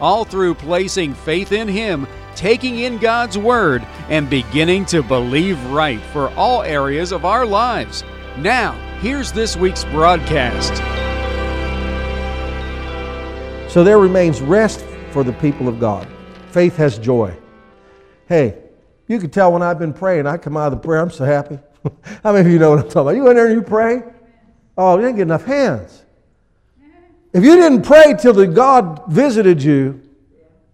[0.00, 6.00] all through placing faith in Him, taking in God's Word, and beginning to believe right
[6.12, 8.04] for all areas of our lives.
[8.38, 10.74] Now, here's this week's broadcast.
[13.72, 16.08] So there remains rest for the people of God.
[16.50, 17.36] Faith has joy.
[18.28, 18.58] Hey,
[19.08, 21.24] you can tell when I've been praying, I come out of the prayer, I'm so
[21.24, 21.58] happy.
[22.22, 23.16] How many of you know what I'm talking about?
[23.16, 24.02] You in there and you pray?
[24.78, 26.03] Oh, you didn't get enough hands.
[27.34, 30.00] If you didn't pray till the God visited you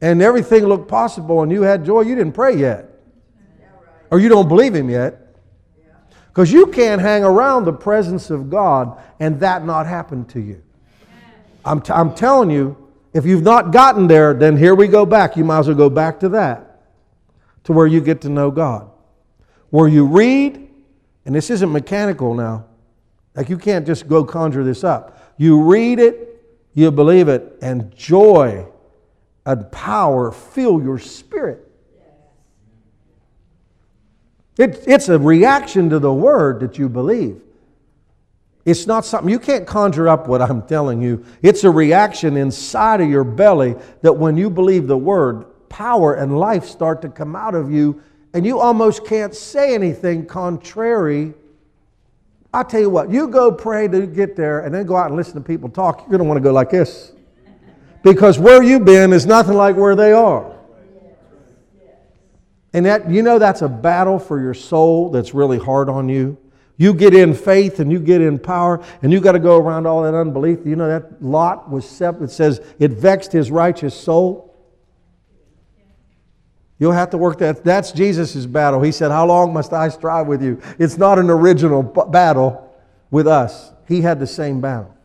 [0.02, 2.86] and everything looked possible and you had joy, you didn't pray yet.
[4.11, 5.16] Or you don't believe Him yet.
[6.28, 10.62] Because you can't hang around the presence of God and that not happen to you.
[11.64, 12.77] I'm, t- I'm telling you,
[13.14, 15.36] if you've not gotten there, then here we go back.
[15.36, 16.83] You might as well go back to that,
[17.64, 18.88] to where you get to know God.
[19.70, 20.69] Where you read,
[21.25, 22.66] and this isn't mechanical now,
[23.34, 25.34] like you can't just go conjure this up.
[25.36, 26.30] You read it,
[26.74, 28.66] you believe it, and joy
[29.44, 31.66] and power fill your spirit.
[34.58, 37.41] It, it's a reaction to the word that you believe.
[38.66, 41.24] It's not something you can't conjure up what I'm telling you.
[41.41, 46.38] It's a reaction inside of your belly that when you believe the word, power and
[46.38, 48.02] life start to come out of you,
[48.34, 51.32] and you almost can't say anything contrary
[52.53, 55.17] I tell you what, you go pray to get there and then go out and
[55.17, 57.12] listen to people talk, you're going to want to go like this.
[58.03, 60.56] Because where you've been is nothing like where they are.
[62.73, 66.39] And that you know that's a battle for your soul that's really hard on you.
[66.77, 69.87] You get in faith and you get in power, and you got to go around
[69.87, 70.60] all that unbelief.
[70.65, 72.00] You know that Lot was.
[72.00, 74.50] It says it vexed his righteous soul.
[76.80, 77.62] You'll have to work that.
[77.62, 78.80] That's Jesus' battle.
[78.80, 80.60] He said, How long must I strive with you?
[80.78, 82.74] It's not an original battle
[83.10, 83.70] with us.
[83.86, 84.96] He had the same battle.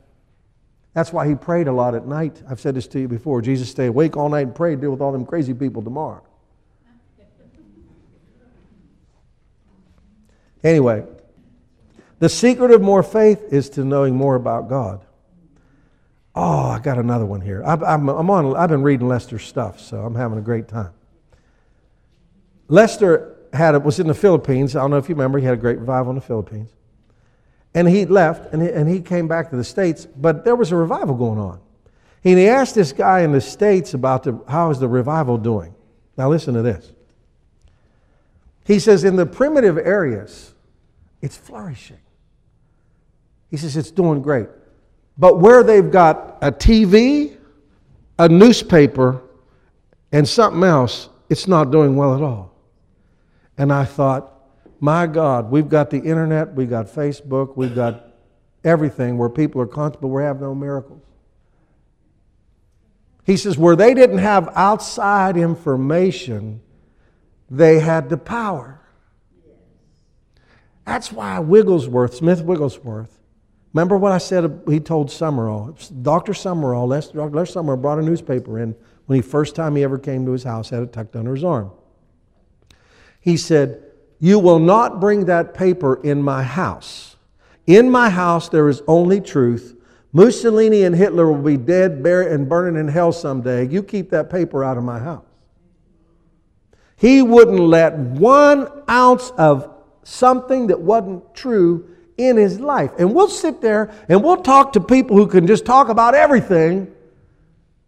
[0.94, 2.42] That's why he prayed a lot at night.
[2.50, 3.42] I've said this to you before.
[3.42, 6.24] Jesus stayed awake all night and prayed, deal with all them crazy people tomorrow.
[10.64, 11.04] Anyway,
[12.20, 15.02] the secret of more faith is to knowing more about God.
[16.34, 17.62] Oh, I got another one here.
[17.66, 20.92] I'm, I'm, I'm on, I've been reading Lester's stuff, so I'm having a great time.
[22.68, 24.76] Lester had was in the Philippines.
[24.76, 25.40] I don't know if you remember.
[25.40, 26.70] He had a great revival in the Philippines,
[27.74, 30.06] and he left and he, and he came back to the states.
[30.06, 31.60] But there was a revival going on.
[32.24, 35.76] And he asked this guy in the states about the, how is the revival doing.
[36.18, 36.92] Now listen to this.
[38.66, 40.56] He says in the primitive areas,
[41.22, 42.00] it's flourishing.
[43.52, 44.48] He says it's doing great.
[45.20, 47.38] But where they've got a TV,
[48.18, 49.22] a newspaper,
[50.12, 52.55] and something else, it's not doing well at all.
[53.58, 54.34] And I thought,
[54.80, 58.14] my God, we've got the internet, we've got Facebook, we've got
[58.64, 61.02] everything where people are constant, but we have no miracles.
[63.24, 66.62] He says, where they didn't have outside information,
[67.50, 68.80] they had the power.
[70.86, 73.20] That's why Wigglesworth, Smith Wigglesworth,
[73.74, 76.04] remember what I said he told Sumrall?
[76.04, 76.34] Dr.
[76.34, 77.52] Sumrall, Dr.
[77.52, 78.76] Sumrall brought a newspaper in
[79.08, 81.44] when he first time he ever came to his house, had it tucked under his
[81.44, 81.72] arm.
[83.26, 83.84] He said,
[84.20, 87.16] You will not bring that paper in my house.
[87.66, 89.76] In my house, there is only truth.
[90.14, 93.68] Mussolini and Hitler will be dead, buried, and burning in hell someday.
[93.68, 95.26] You keep that paper out of my house.
[96.98, 102.92] He wouldn't let one ounce of something that wasn't true in his life.
[103.00, 106.94] And we'll sit there and we'll talk to people who can just talk about everything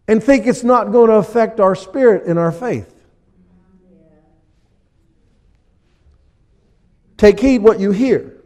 [0.08, 2.92] and think it's not going to affect our spirit and our faith.
[7.18, 8.36] Take heed what you hear.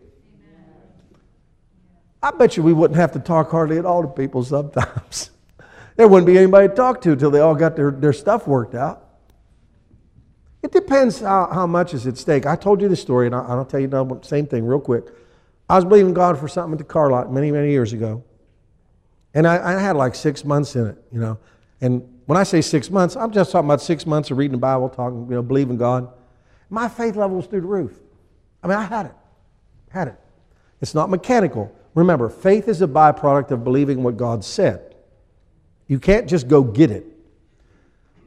[2.22, 5.30] I bet you we wouldn't have to talk hardly at all to people sometimes.
[5.96, 8.74] there wouldn't be anybody to talk to until they all got their, their stuff worked
[8.74, 9.08] out.
[10.62, 12.46] It depends how, how much is at stake.
[12.46, 15.06] I told you the story, and I'll, tell you the same thing real quick.
[15.68, 18.22] I was believing God for something at the car lot many, many years ago.
[19.34, 21.38] And I, I had like six months in it, you know.
[21.80, 24.58] And when I say six months, I'm just talking about six months of reading the
[24.58, 26.08] Bible, talking, you know, believing God.
[26.70, 27.98] My faith level was through the roof.
[28.62, 29.14] I mean, I had it.
[29.90, 30.16] Had it.
[30.80, 31.74] It's not mechanical.
[31.94, 34.94] Remember, faith is a byproduct of believing what God said.
[35.86, 37.06] You can't just go get it.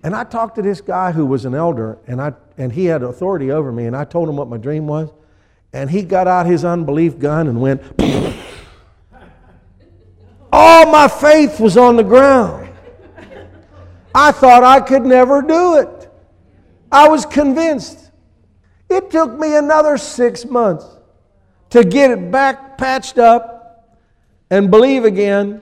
[0.03, 3.01] And I talked to this guy who was an elder, and, I, and he had
[3.01, 5.09] authority over me, and I told him what my dream was.
[5.73, 7.81] And he got out his unbelief gun and went,
[10.51, 12.69] All my faith was on the ground.
[14.13, 16.09] I thought I could never do it.
[16.89, 18.04] I was convinced.
[18.89, 20.85] It took me another six months
[21.71, 23.95] to get it back patched up
[24.49, 25.61] and believe again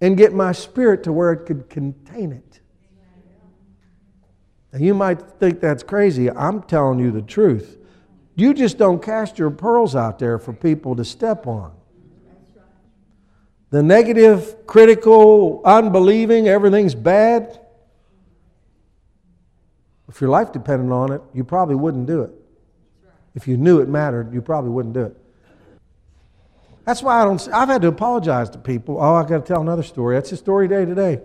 [0.00, 2.60] and get my spirit to where it could contain it.
[4.72, 6.30] Now, you might think that's crazy.
[6.30, 7.78] I'm telling you the truth.
[8.36, 11.72] You just don't cast your pearls out there for people to step on.
[13.70, 17.60] The negative, critical, unbelieving, everything's bad.
[20.08, 22.32] If your life depended on it, you probably wouldn't do it.
[23.34, 25.16] If you knew it mattered, you probably wouldn't do it.
[26.84, 27.48] That's why I don't.
[27.52, 28.98] I've had to apologize to people.
[29.00, 30.16] Oh, I got to tell another story.
[30.16, 31.20] That's the story day today.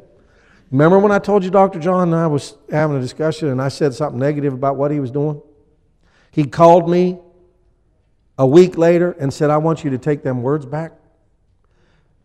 [0.71, 1.79] Remember when I told you Dr.
[1.79, 4.99] John and I was having a discussion and I said something negative about what he
[4.99, 5.41] was doing?
[6.31, 7.19] He called me
[8.37, 10.93] a week later and said, I want you to take them words back.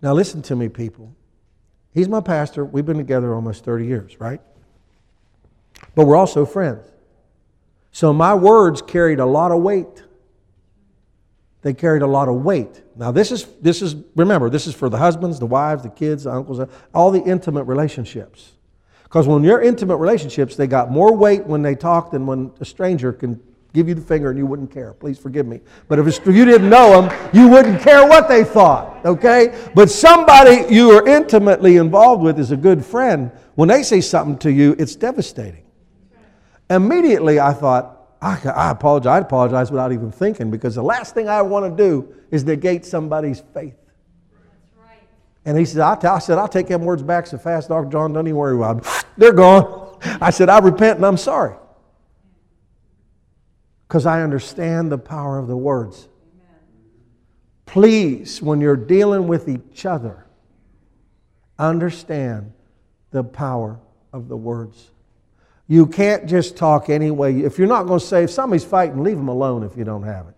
[0.02, 1.14] Now, listen to me, people.
[1.92, 2.64] He's my pastor.
[2.64, 4.40] We've been together almost 30 years, right?
[5.94, 6.87] But we're also friends.
[7.94, 10.02] So my words carried a lot of weight.
[11.62, 12.82] They carried a lot of weight.
[12.96, 16.25] Now, this is, this is, remember, this is for the husbands, the wives, the kids,
[16.25, 18.55] the uncles, all the intimate relationships.
[19.05, 22.64] Because when you're intimate relationships, they got more weight when they talk than when a
[22.64, 23.41] stranger can
[23.73, 24.93] give you the finger and you wouldn't care.
[24.93, 25.61] Please forgive me.
[25.87, 29.70] But if you didn't know them, you wouldn't care what they thought, okay?
[29.73, 33.31] But somebody you are intimately involved with is a good friend.
[33.55, 35.63] When they say something to you, it's devastating.
[36.70, 39.11] Immediately, I thought, I, I apologize.
[39.11, 42.87] I apologize without even thinking because the last thing I want to do is negate
[42.87, 43.76] somebody's faith.
[44.78, 45.02] Right.
[45.44, 47.90] And he said, I, said, I'll take them words back so fast, Dr.
[47.90, 49.05] John, don't even worry about them.
[49.19, 49.99] They're gone.
[50.20, 51.55] I said, I repent and I'm sorry.
[53.87, 56.08] Because I understand the power of the words.
[56.34, 56.61] Amen.
[57.66, 60.26] Please, when you're dealing with each other,
[61.58, 62.52] understand
[63.11, 63.78] the power
[64.14, 64.90] of the words.
[65.66, 67.40] You can't just talk anyway.
[67.40, 70.02] If you're not going to say, if somebody's fighting, leave them alone if you don't
[70.02, 70.34] have it.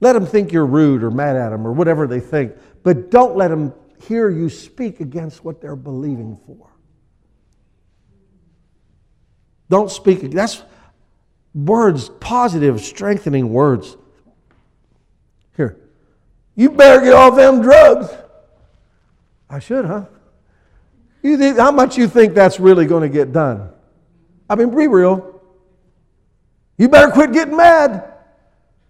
[0.00, 2.52] Let them think you're rude or mad at them or whatever they think,
[2.82, 6.68] but don't let them hear you speak against what they're believing for.
[9.68, 10.30] Don't speak.
[10.32, 10.62] That's
[11.54, 13.96] words, positive, strengthening words.
[15.56, 15.78] Here,
[16.56, 18.08] you better get off them drugs.
[19.48, 20.06] I should, huh?
[21.22, 23.70] You think, how much you think that's really going to get done?
[24.52, 25.40] I mean, be real.
[26.76, 28.12] You better quit getting mad.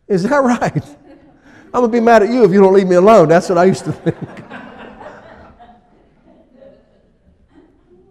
[0.08, 0.84] Is that right?
[1.66, 3.28] I'm going to be mad at you if you don't leave me alone.
[3.28, 4.16] That's what I used to think.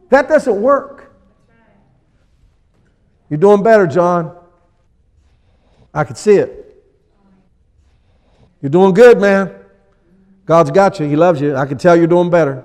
[0.10, 1.14] that doesn't work.
[3.30, 4.34] You're doing better, John.
[5.94, 6.86] I can see it.
[8.62, 9.54] You're doing good, man.
[10.46, 11.06] God's got you.
[11.06, 11.58] He loves you.
[11.58, 12.64] I can tell you're doing better.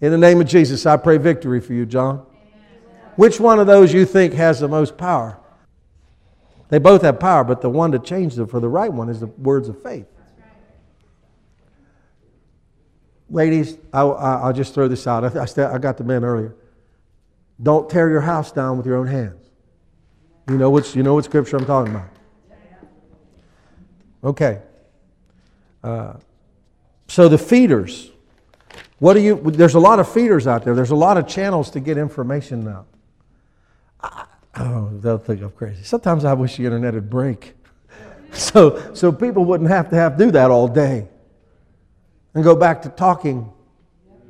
[0.00, 2.26] In the name of Jesus, I pray victory for you, John.
[3.16, 5.38] Which one of those you think has the most power?
[6.68, 9.20] They both have power, but the one to change them for the right one is
[9.20, 10.06] the words of faith.
[13.28, 15.24] Ladies, I'll, I'll, just throw this out.
[15.24, 16.54] I, I got the men earlier.
[17.62, 19.50] Don't tear your house down with your own hands.
[20.48, 22.08] You know, which, you know what scripture I'm talking about.
[24.24, 24.60] Okay.
[25.82, 26.14] Uh,
[27.08, 28.10] so the feeders.
[28.98, 29.40] What do you?
[29.50, 30.74] There's a lot of feeders out there.
[30.74, 32.86] There's a lot of channels to get information now.
[34.54, 35.82] Oh, they'll think I'm crazy.
[35.82, 37.54] Sometimes I wish the internet would break.
[38.32, 41.08] so, so people wouldn't have to have to do that all day
[42.34, 43.50] and go back to talking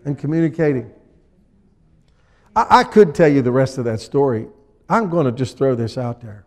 [0.04, 0.92] and communicating.
[2.54, 4.46] I, I could tell you the rest of that story.
[4.88, 6.46] I'm going to just throw this out there.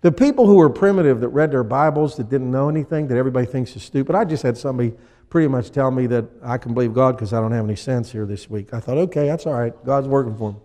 [0.00, 3.46] The people who were primitive that read their Bibles, that didn't know anything, that everybody
[3.46, 4.94] thinks is stupid, I just had somebody
[5.28, 8.12] pretty much tell me that I can believe God because I don't have any sense
[8.12, 8.72] here this week.
[8.72, 9.72] I thought, okay, that's all right.
[9.84, 10.58] God's working for me.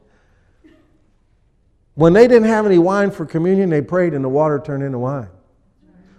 [1.96, 5.00] When they didn't have any wine for communion, they prayed and the water turned into
[5.00, 5.30] wine.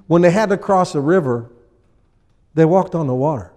[0.06, 1.50] When they had to cross a river,
[2.54, 3.52] they walked on the water.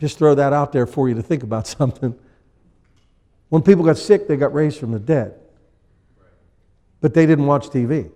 [0.00, 2.18] Just throw that out there for you to think about something.
[3.50, 5.34] When people got sick, they got raised from the dead.
[7.00, 8.10] But they didn't watch TV.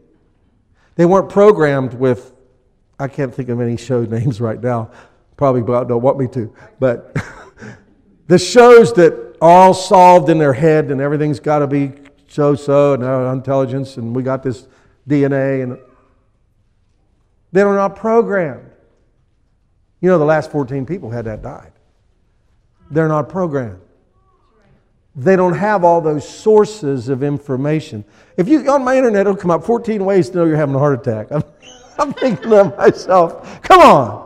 [0.97, 2.33] They weren't programmed with,
[2.99, 4.91] I can't think of any show names right now.
[5.37, 6.55] Probably don't want me to.
[6.79, 7.17] But
[8.29, 11.93] the shows that all solved in their head and everything's got to be
[12.29, 14.67] so so and our intelligence and we got this
[15.07, 15.79] DNA and
[17.53, 18.71] they're not programmed.
[20.01, 21.73] You know, the last 14 people had that died.
[22.91, 23.83] They're not programmed.
[25.15, 28.03] They don't have all those sources of information.
[28.39, 30.79] If you on my internet, it'll come up 14 ways to know you're having a
[30.79, 31.31] heart attack.
[31.31, 31.43] I'm,
[31.99, 34.24] I'm thinking to myself, come on.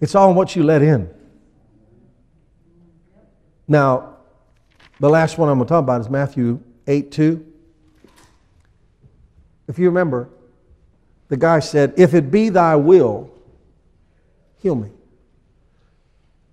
[0.00, 1.08] It's all what you let in.
[3.66, 4.16] Now,
[5.00, 7.44] the last one I'm going to talk about is Matthew 8 2.
[9.68, 10.28] If you remember,
[11.28, 13.30] the guy said, If it be thy will,
[14.58, 14.90] heal me.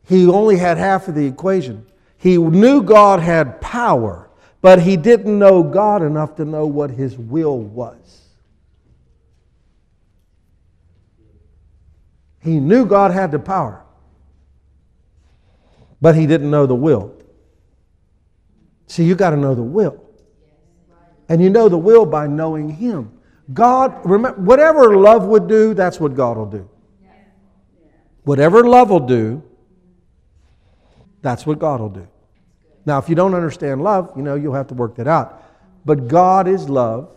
[0.08, 1.86] He only had half of the equation.
[2.18, 4.30] He knew God had power,
[4.62, 8.25] but he didn't know God enough to know what his will was.
[12.46, 13.84] He knew God had the power,
[16.00, 17.12] but he didn't know the will.
[18.86, 20.00] See, you got to know the will.
[21.28, 23.12] And you know the will by knowing him.
[23.52, 26.70] God, remember, whatever love would do, that's what God will do.
[28.25, 29.42] Whatever love will do,
[31.24, 32.08] that's what God will do.
[32.86, 35.44] Now, if you don't understand love, you know, you'll have to work that out.
[35.84, 37.10] But God is love,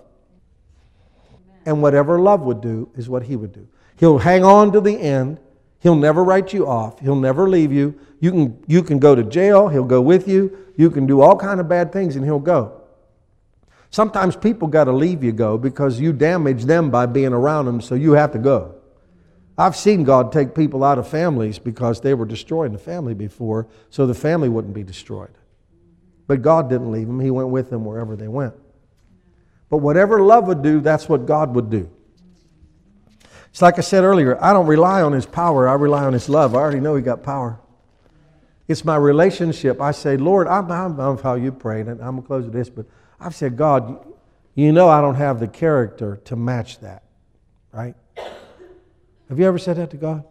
[1.66, 3.68] and whatever love would do is what He would do.
[3.98, 5.40] He'll hang on to the end.
[5.80, 7.00] He'll never write you off.
[7.00, 7.98] He'll never leave you.
[8.20, 9.68] You can, you can go to jail.
[9.68, 10.56] He'll go with you.
[10.76, 12.80] You can do all kind of bad things, and He'll go.
[13.90, 17.80] Sometimes people got to leave you go because you damage them by being around them,
[17.80, 18.74] so you have to go.
[19.56, 23.66] I've seen God take people out of families because they were destroying the family before,
[23.90, 25.32] so the family wouldn't be destroyed.
[26.28, 28.54] But God didn't leave them, He went with them wherever they went.
[29.70, 31.90] But whatever love would do, that's what God would do.
[33.58, 36.28] It's like I said earlier, I don't rely on His power, I rely on His
[36.28, 36.54] love.
[36.54, 37.58] I already know He got power.
[38.68, 39.80] It's my relationship.
[39.80, 42.70] I say, Lord, I'm, I'm, how you pray, and I'm going to close with this,
[42.70, 42.86] but
[43.18, 44.06] I've said, God,
[44.54, 47.02] you know I don't have the character to match that,
[47.72, 47.96] right?
[49.28, 50.22] Have you ever said that to God?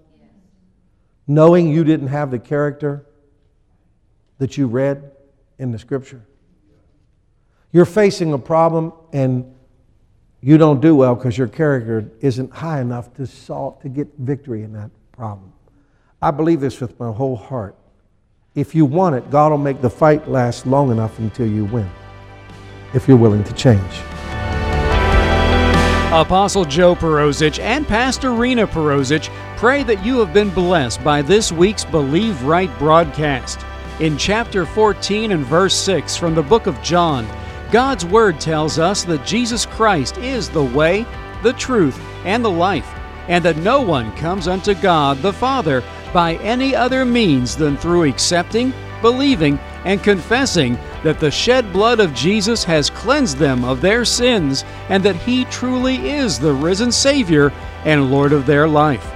[1.27, 3.05] Knowing you didn't have the character
[4.37, 5.11] that you read
[5.59, 6.25] in the scripture?
[7.73, 9.53] You're facing a problem and
[10.41, 14.63] you don't do well because your character isn't high enough to solve to get victory
[14.63, 15.51] in that problem.
[16.21, 17.75] I believe this with my whole heart.
[18.55, 21.89] If you want it, God will make the fight last long enough until you win.
[22.93, 24.01] If you're willing to change.
[26.11, 31.51] Apostle Joe Perozich and Pastor Rena Perozich pray that you have been blessed by this
[31.51, 33.59] week's Believe Right broadcast.
[33.99, 37.27] In chapter 14 and verse 6 from the book of John,
[37.71, 41.05] God's Word tells us that Jesus Christ is the way,
[41.43, 42.87] the truth, and the life,
[43.27, 45.83] and that no one comes unto God the Father
[46.13, 52.13] by any other means than through accepting, believing, and confessing that the shed blood of
[52.13, 57.51] Jesus has cleansed them of their sins and that He truly is the risen Savior
[57.83, 59.13] and Lord of their life.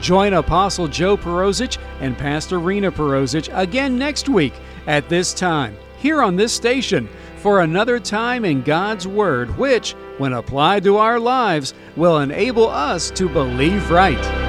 [0.00, 4.52] Join Apostle Joe Perozich and Pastor Rena Perozich again next week
[4.86, 10.32] at this time here on this station for another time in God's Word, which, when
[10.32, 14.47] applied to our lives, will enable us to believe right.